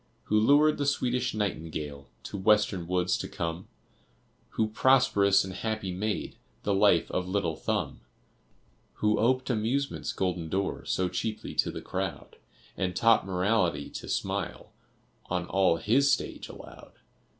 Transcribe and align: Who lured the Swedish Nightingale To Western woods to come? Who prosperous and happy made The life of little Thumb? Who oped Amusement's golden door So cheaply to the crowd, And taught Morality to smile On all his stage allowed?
Who 0.23 0.39
lured 0.39 0.79
the 0.79 0.87
Swedish 0.87 1.35
Nightingale 1.35 2.07
To 2.23 2.35
Western 2.35 2.87
woods 2.87 3.15
to 3.19 3.27
come? 3.27 3.67
Who 4.57 4.69
prosperous 4.69 5.43
and 5.43 5.53
happy 5.53 5.91
made 5.91 6.37
The 6.63 6.73
life 6.73 7.11
of 7.11 7.27
little 7.27 7.55
Thumb? 7.55 8.01
Who 8.93 9.19
oped 9.19 9.51
Amusement's 9.51 10.11
golden 10.11 10.49
door 10.49 10.85
So 10.85 11.07
cheaply 11.07 11.53
to 11.53 11.69
the 11.69 11.81
crowd, 11.83 12.37
And 12.75 12.95
taught 12.95 13.27
Morality 13.27 13.91
to 13.91 14.09
smile 14.09 14.71
On 15.27 15.45
all 15.45 15.77
his 15.77 16.11
stage 16.11 16.49
allowed? 16.49 16.93